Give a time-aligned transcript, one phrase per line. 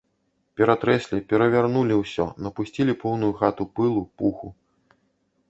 [0.59, 4.47] Ператрэслі, перавярнулі ўсё, напусцілі поўную хату пылу, пуху.